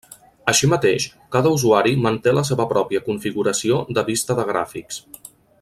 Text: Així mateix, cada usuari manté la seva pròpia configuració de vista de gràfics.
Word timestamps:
Així 0.51 0.69
mateix, 0.71 1.05
cada 1.35 1.51
usuari 1.57 1.93
manté 2.07 2.35
la 2.39 2.45
seva 2.51 2.67
pròpia 2.73 3.05
configuració 3.13 3.81
de 3.99 4.09
vista 4.13 4.41
de 4.41 4.51
gràfics. 4.53 5.03